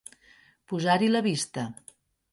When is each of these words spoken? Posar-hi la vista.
Posar-hi 0.71 1.09
la 1.13 1.23
vista. 1.29 1.67